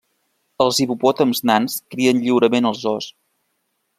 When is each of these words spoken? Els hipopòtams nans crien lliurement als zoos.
Els 0.63 0.79
hipopòtams 0.85 1.41
nans 1.51 1.75
crien 1.95 2.23
lliurement 2.23 2.69
als 2.71 2.83
zoos. 2.87 3.13